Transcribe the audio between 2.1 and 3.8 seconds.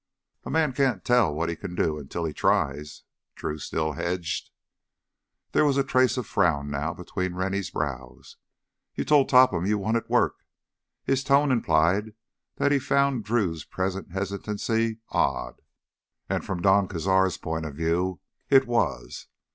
he tries." Drew